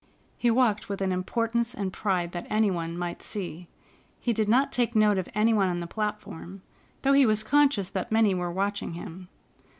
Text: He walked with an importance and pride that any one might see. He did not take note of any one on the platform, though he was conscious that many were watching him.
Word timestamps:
He 0.35 0.49
walked 0.49 0.89
with 0.89 0.99
an 1.03 1.11
importance 1.11 1.75
and 1.75 1.93
pride 1.93 2.31
that 2.31 2.47
any 2.49 2.71
one 2.71 2.97
might 2.97 3.21
see. 3.21 3.67
He 4.19 4.33
did 4.33 4.49
not 4.49 4.71
take 4.71 4.95
note 4.95 5.19
of 5.19 5.29
any 5.35 5.53
one 5.53 5.69
on 5.69 5.79
the 5.79 5.85
platform, 5.85 6.63
though 7.03 7.13
he 7.13 7.27
was 7.27 7.43
conscious 7.43 7.89
that 7.91 8.11
many 8.11 8.33
were 8.33 8.51
watching 8.51 8.93
him. 8.93 9.27